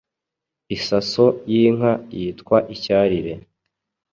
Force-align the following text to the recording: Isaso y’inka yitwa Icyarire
Isaso 0.75 1.25
y’inka 1.51 1.91
yitwa 2.19 2.57
Icyarire 2.75 3.33